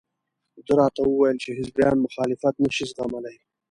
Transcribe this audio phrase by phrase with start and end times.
[0.65, 3.35] ده راته وویل چې حزبیان مخالفت نشي زغملى.